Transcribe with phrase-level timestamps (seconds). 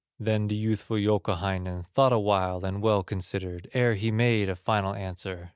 [0.19, 5.49] Then the youthful Youkahainen Thought awhile and well considered, Ere he made a final answer.